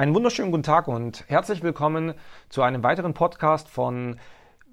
[0.00, 2.14] Einen wunderschönen guten Tag und herzlich willkommen
[2.48, 4.18] zu einem weiteren Podcast von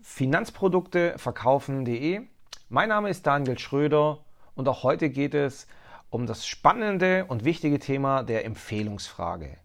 [0.02, 2.22] Finanzprodukteverkaufen.de.
[2.70, 4.20] Mein Name ist Daniel Schröder
[4.56, 5.68] und auch heute geht es
[6.10, 9.58] um das spannende und wichtige Thema der Empfehlungsfrage.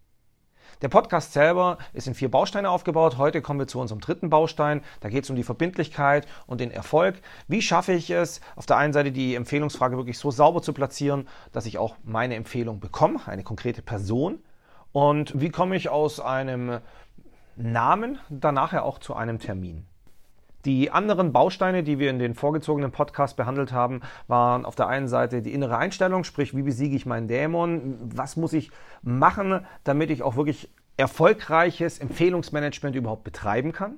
[0.81, 3.17] Der Podcast selber ist in vier Bausteine aufgebaut.
[3.17, 4.81] Heute kommen wir zu unserem dritten Baustein.
[4.99, 7.21] Da geht es um die Verbindlichkeit und den Erfolg.
[7.47, 11.29] Wie schaffe ich es, auf der einen Seite die Empfehlungsfrage wirklich so sauber zu platzieren,
[11.53, 14.39] dass ich auch meine Empfehlung bekomme, eine konkrete Person.
[14.93, 16.79] Und wie komme ich aus einem
[17.55, 19.85] Namen dann nachher auch zu einem Termin?
[20.65, 25.09] Die anderen Bausteine, die wir in den vorgezogenen Podcasts behandelt haben, waren auf der einen
[25.09, 27.97] Seite die innere Einstellung, sprich, wie besiege ich meinen Dämon?
[28.15, 28.71] Was muss ich
[29.01, 33.97] machen, damit ich auch wirklich erfolgreiches Empfehlungsmanagement überhaupt betreiben kann?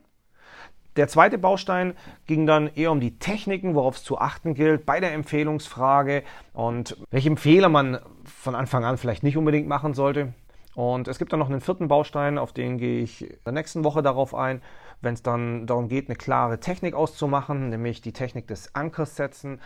[0.95, 1.93] Der zweite Baustein
[2.25, 6.97] ging dann eher um die Techniken, worauf es zu achten gilt bei der Empfehlungsfrage und
[7.11, 10.33] welche Fehler man von Anfang an vielleicht nicht unbedingt machen sollte.
[10.75, 13.85] Und es gibt dann noch einen vierten Baustein, auf den gehe ich in der nächsten
[13.85, 14.61] Woche darauf ein,
[15.01, 19.61] wenn es dann darum geht, eine klare Technik auszumachen, nämlich die Technik des Ankers setzen.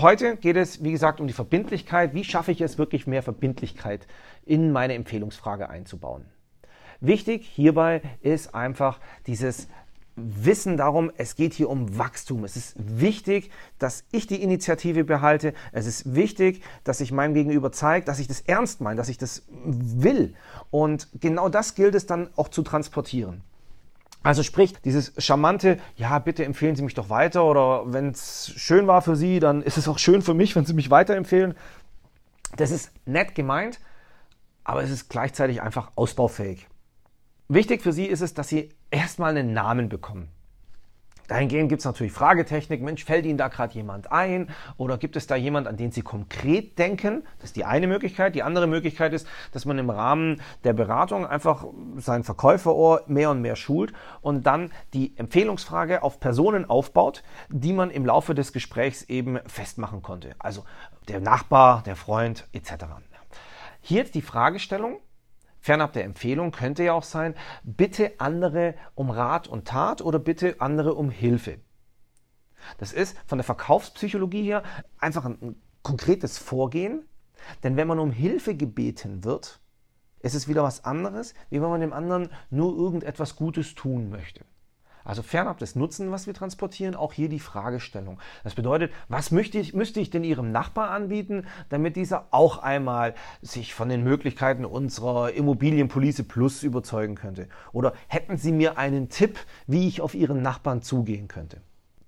[0.00, 2.14] Heute geht es, wie gesagt, um die Verbindlichkeit.
[2.14, 4.06] Wie schaffe ich es wirklich, mehr Verbindlichkeit
[4.44, 6.26] in meine Empfehlungsfrage einzubauen?
[7.00, 9.68] Wichtig hierbei ist einfach dieses
[10.16, 12.44] Wissen darum, es geht hier um Wachstum.
[12.44, 15.52] Es ist wichtig, dass ich die Initiative behalte.
[15.72, 19.18] Es ist wichtig, dass ich meinem Gegenüber zeige, dass ich das ernst meine, dass ich
[19.18, 20.34] das will.
[20.70, 23.42] Und genau das gilt es dann auch zu transportieren.
[24.22, 28.86] Also sprich, dieses charmante, ja, bitte empfehlen Sie mich doch weiter oder wenn es schön
[28.86, 31.54] war für Sie, dann ist es auch schön für mich, wenn Sie mich weiterempfehlen.
[32.56, 33.78] Das ist nett gemeint,
[34.64, 36.66] aber es ist gleichzeitig einfach ausbaufähig.
[37.48, 40.28] Wichtig für Sie ist es, dass Sie erstmal einen Namen bekommen.
[41.28, 42.82] Dahingehend gibt es natürlich Fragetechnik.
[42.82, 44.50] Mensch, fällt Ihnen da gerade jemand ein?
[44.76, 47.22] Oder gibt es da jemand, an den Sie konkret denken?
[47.38, 48.34] Das ist die eine Möglichkeit.
[48.34, 51.64] Die andere Möglichkeit ist, dass man im Rahmen der Beratung einfach
[51.96, 53.92] sein Verkäuferohr mehr und mehr schult
[54.22, 60.02] und dann die Empfehlungsfrage auf Personen aufbaut, die man im Laufe des Gesprächs eben festmachen
[60.02, 60.34] konnte.
[60.38, 60.64] Also
[61.08, 62.86] der Nachbar, der Freund etc.
[63.80, 65.00] Hier jetzt die Fragestellung,
[65.66, 67.34] Fernab der Empfehlung könnte ja auch sein,
[67.64, 71.58] bitte andere um Rat und Tat oder bitte andere um Hilfe.
[72.78, 74.62] Das ist von der Verkaufspsychologie her
[74.98, 77.04] einfach ein, ein konkretes Vorgehen,
[77.64, 79.60] denn wenn man um Hilfe gebeten wird,
[80.20, 84.44] ist es wieder was anderes, wie wenn man dem anderen nur irgendetwas Gutes tun möchte.
[85.06, 88.18] Also fernab des Nutzen, was wir transportieren, auch hier die Fragestellung.
[88.42, 93.14] Das bedeutet, was möchte ich, müsste ich denn Ihrem Nachbar anbieten, damit dieser auch einmal
[93.40, 97.48] sich von den Möglichkeiten unserer Immobilienpolice Plus überzeugen könnte?
[97.72, 101.60] Oder hätten Sie mir einen Tipp, wie ich auf Ihren Nachbarn zugehen könnte?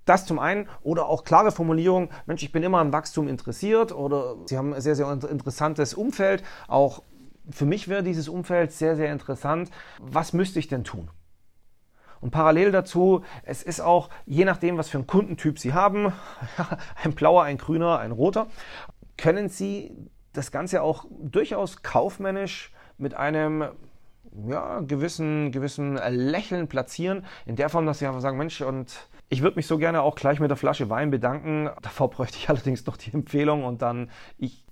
[0.04, 4.36] Das zum einen oder auch klare Formulierung, Mensch, ich bin immer am Wachstum interessiert oder
[4.46, 6.42] Sie haben ein sehr, sehr interessantes Umfeld.
[6.66, 7.02] Auch
[7.50, 9.70] für mich wäre dieses Umfeld sehr, sehr interessant.
[10.00, 11.10] Was müsste ich denn tun?
[12.20, 16.12] Und parallel dazu, es ist auch, je nachdem, was für einen Kundentyp Sie haben,
[17.04, 18.48] ein blauer, ein grüner, ein roter,
[19.16, 19.92] können Sie
[20.32, 23.64] das Ganze auch durchaus kaufmännisch mit einem
[24.46, 29.42] ja, gewissen, gewissen Lächeln platzieren, in der Form, dass Sie einfach sagen, Mensch, und ich
[29.42, 31.70] würde mich so gerne auch gleich mit der Flasche Wein bedanken.
[31.82, 34.64] Davor bräuchte ich allerdings noch die Empfehlung und dann, ich,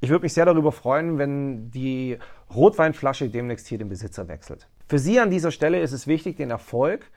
[0.00, 2.18] ich würde mich sehr darüber freuen, wenn die
[2.54, 4.68] Rotweinflasche demnächst hier den Besitzer wechselt.
[4.88, 7.10] Für Sie an dieser Stelle ist es wichtig, den Erfolg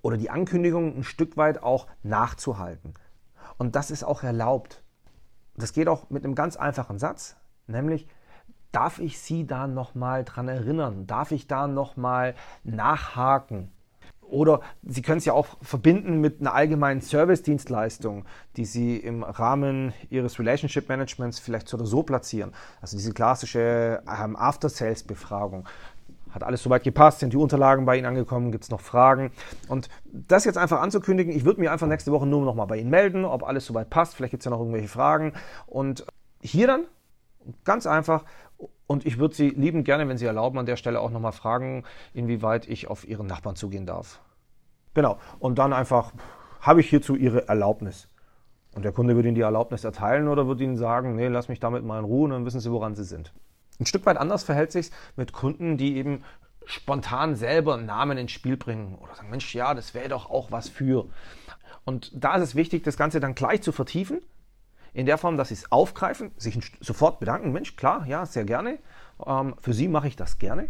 [0.00, 2.94] oder die Ankündigung ein Stück weit auch nachzuhalten.
[3.58, 4.82] Und das ist auch erlaubt.
[5.56, 8.06] Das geht auch mit einem ganz einfachen Satz, nämlich
[8.72, 11.06] darf ich Sie da nochmal dran erinnern?
[11.06, 12.34] Darf ich da nochmal
[12.64, 13.70] nachhaken?
[14.22, 18.24] Oder Sie können es ja auch verbinden mit einer allgemeinen Service-Dienstleistung,
[18.56, 22.52] die Sie im Rahmen Ihres Relationship Managements vielleicht so oder so platzieren.
[22.80, 25.66] Also diese klassische ähm, After-Sales-Befragung.
[26.38, 27.18] Hat alles soweit gepasst?
[27.18, 28.52] Sind die Unterlagen bei Ihnen angekommen?
[28.52, 29.32] Gibt es noch Fragen?
[29.66, 32.76] Und das jetzt einfach anzukündigen, ich würde mir einfach nächste Woche nur noch mal bei
[32.76, 34.14] Ihnen melden, ob alles soweit passt.
[34.14, 35.32] Vielleicht gibt es ja noch irgendwelche Fragen.
[35.66, 36.06] Und
[36.40, 36.84] hier dann
[37.64, 38.22] ganz einfach.
[38.86, 41.82] Und ich würde Sie liebend gerne, wenn Sie erlauben, an der Stelle auch nochmal fragen,
[42.14, 44.20] inwieweit ich auf Ihren Nachbarn zugehen darf.
[44.94, 45.18] Genau.
[45.40, 46.12] Und dann einfach,
[46.60, 48.08] habe ich hierzu Ihre Erlaubnis?
[48.76, 51.58] Und der Kunde würde Ihnen die Erlaubnis erteilen oder würde Ihnen sagen, nee, lass mich
[51.58, 53.32] damit mal in Ruhe und dann wissen Sie, woran Sie sind.
[53.80, 56.24] Ein Stück weit anders verhält sich mit Kunden, die eben
[56.64, 60.50] spontan selber einen Namen ins Spiel bringen oder sagen, Mensch, ja, das wäre doch auch
[60.50, 61.06] was für.
[61.84, 64.20] Und da ist es wichtig, das Ganze dann gleich zu vertiefen,
[64.92, 68.78] in der Form, dass sie es aufgreifen, sich sofort bedanken, Mensch, klar, ja, sehr gerne.
[69.24, 70.68] Ähm, für Sie mache ich das gerne.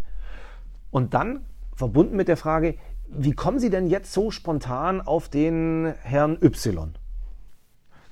[0.91, 2.77] Und dann verbunden mit der Frage,
[3.09, 6.95] wie kommen Sie denn jetzt so spontan auf den Herrn Y?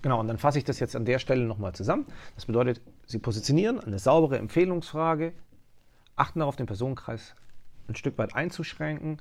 [0.06, 2.06] Genau, und dann fasse ich das jetzt an der Stelle nochmal zusammen.
[2.36, 5.32] Das bedeutet, Sie positionieren eine saubere Empfehlungsfrage,
[6.14, 7.34] achten darauf, den Personenkreis
[7.88, 9.20] ein Stück weit einzuschränken,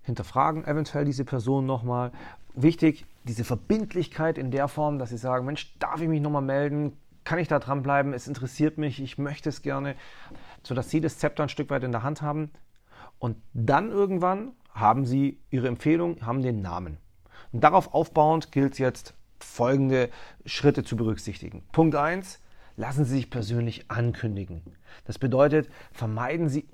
[0.00, 2.12] hinterfragen eventuell diese Person nochmal.
[2.54, 6.96] Wichtig, diese Verbindlichkeit in der Form, dass Sie sagen, Mensch, darf ich mich nochmal melden?
[7.24, 8.14] Kann ich da dranbleiben?
[8.14, 9.96] Es interessiert mich, ich möchte es gerne,
[10.62, 12.50] sodass Sie das Zepter ein Stück weit in der Hand haben.
[13.18, 16.96] Und dann irgendwann haben Sie Ihre Empfehlung, haben den Namen.
[17.52, 20.10] Und darauf aufbauend gilt es jetzt, folgende
[20.44, 21.62] Schritte zu berücksichtigen.
[21.72, 22.40] Punkt 1,
[22.76, 24.62] lassen Sie sich persönlich ankündigen.
[25.04, 26.68] Das bedeutet, vermeiden Sie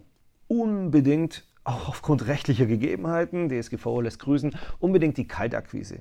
[0.46, 6.00] unbedingt, auch aufgrund rechtlicher Gegebenheiten, DSGVO lässt grüßen, unbedingt die Kaltakquise.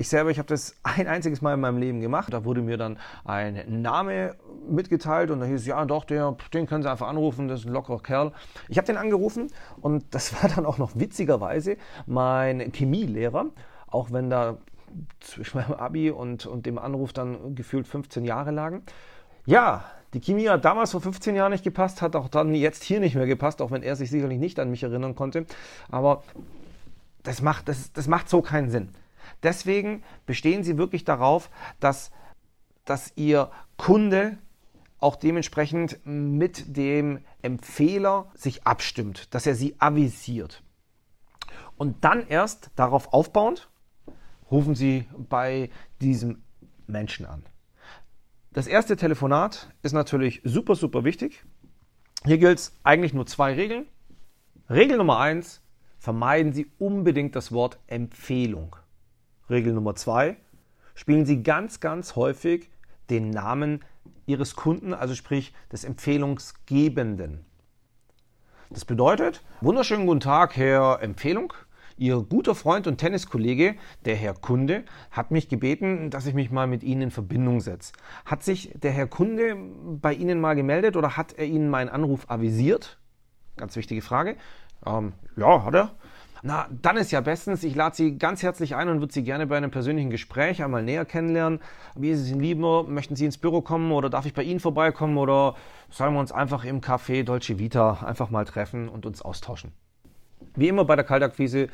[0.00, 2.32] Ich selber, ich habe das ein einziges Mal in meinem Leben gemacht.
[2.32, 4.36] Da wurde mir dann ein Name
[4.68, 7.66] mitgeteilt und da hieß es, ja doch, der, den können Sie einfach anrufen, das ist
[7.66, 8.32] ein lockerer Kerl.
[8.68, 9.48] Ich habe den angerufen
[9.80, 13.46] und das war dann auch noch witzigerweise mein Chemielehrer,
[13.88, 14.58] auch wenn da
[15.20, 18.82] zwischen meinem Abi und, und dem Anruf dann gefühlt 15 Jahre lagen.
[19.46, 23.00] Ja, die Chemie hat damals vor 15 Jahren nicht gepasst, hat auch dann jetzt hier
[23.00, 25.46] nicht mehr gepasst, auch wenn er sich sicherlich nicht an mich erinnern konnte.
[25.90, 26.22] Aber
[27.22, 28.90] das macht, das, das macht so keinen Sinn.
[29.42, 31.50] Deswegen bestehen Sie wirklich darauf,
[31.80, 32.10] dass,
[32.84, 34.38] dass Ihr Kunde
[34.98, 40.62] auch dementsprechend mit dem Empfehler sich abstimmt, dass er Sie avisiert.
[41.76, 43.68] Und dann erst darauf aufbauend
[44.50, 46.42] rufen Sie bei diesem
[46.86, 47.42] Menschen an.
[48.52, 51.44] Das erste Telefonat ist natürlich super, super wichtig.
[52.24, 53.86] Hier gilt es eigentlich nur zwei Regeln.
[54.70, 55.62] Regel Nummer eins,
[55.98, 58.76] vermeiden Sie unbedingt das Wort Empfehlung.
[59.48, 60.36] Regel Nummer zwei,
[60.94, 62.70] spielen Sie ganz, ganz häufig
[63.10, 63.84] den Namen
[64.26, 67.44] Ihres Kunden, also sprich des Empfehlungsgebenden.
[68.70, 71.54] Das bedeutet, wunderschönen guten Tag, Herr Empfehlung.
[71.98, 73.74] Ihr guter Freund und Tenniskollege,
[74.04, 77.92] der Herr Kunde, hat mich gebeten, dass ich mich mal mit Ihnen in Verbindung setze.
[78.24, 79.56] Hat sich der Herr Kunde
[80.00, 82.98] bei Ihnen mal gemeldet oder hat er Ihnen meinen Anruf avisiert?
[83.56, 84.36] Ganz wichtige Frage.
[84.86, 85.90] Ähm, ja, hat er.
[86.42, 87.64] Na, dann ist ja bestens.
[87.64, 90.84] Ich lade Sie ganz herzlich ein und würde Sie gerne bei einem persönlichen Gespräch einmal
[90.84, 91.58] näher kennenlernen.
[91.96, 92.84] Wie ist es Ihnen lieber?
[92.84, 95.56] Möchten Sie ins Büro kommen oder darf ich bei Ihnen vorbeikommen oder
[95.90, 99.72] sollen wir uns einfach im Café Dolce Vita einfach mal treffen und uns austauschen?
[100.58, 101.68] Wie immer bei der Kaltakquise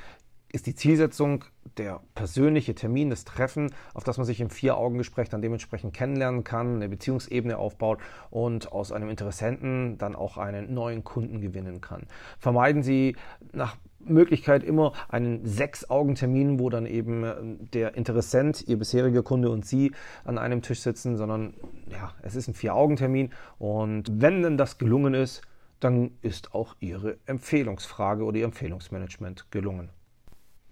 [0.52, 1.46] ist die Zielsetzung
[1.78, 6.76] der persönliche Termin, das Treffen, auf das man sich im Vier-Augen-Gespräch dann dementsprechend kennenlernen kann,
[6.76, 12.02] eine Beziehungsebene aufbaut und aus einem Interessenten dann auch einen neuen Kunden gewinnen kann.
[12.38, 13.16] Vermeiden Sie
[13.54, 17.34] nach Möglichkeit immer einen Sechs-Augen-Termin, wo dann eben äh,
[17.72, 19.92] der Interessent, Ihr bisheriger Kunde und Sie
[20.24, 21.54] an einem Tisch sitzen, sondern
[21.90, 25.40] ja, es ist ein Vier-Augen-Termin und wenn denn das gelungen ist,
[25.84, 29.90] dann ist auch Ihre Empfehlungsfrage oder Ihr Empfehlungsmanagement gelungen.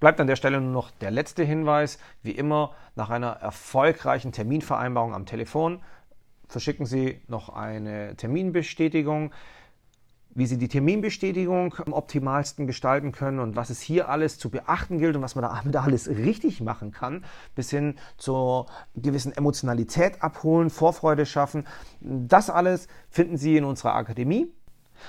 [0.01, 1.99] Bleibt an der Stelle nur noch der letzte Hinweis.
[2.23, 5.81] Wie immer, nach einer erfolgreichen Terminvereinbarung am Telefon
[6.49, 9.33] verschicken Sie noch eine Terminbestätigung.
[10.35, 14.99] Wie Sie die Terminbestätigung am optimalsten gestalten können und was es hier alles zu beachten
[14.99, 17.25] gilt und was man da alles richtig machen kann,
[17.55, 18.67] bis hin zur
[18.97, 21.67] gewissen Emotionalität abholen, Vorfreude schaffen,
[22.01, 24.51] das alles finden Sie in unserer Akademie.